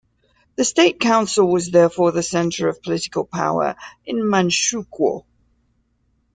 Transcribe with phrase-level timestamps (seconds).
[0.55, 5.25] The State Council was therefore the center of political power in Manchukuo.